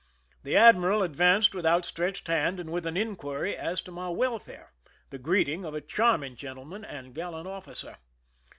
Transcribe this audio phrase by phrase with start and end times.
[0.41, 4.71] The admiral advanced with outstretched hand and with an inquiry as to my welfare,
[5.11, 7.97] the greeting of a charming gentleman and gallant officer.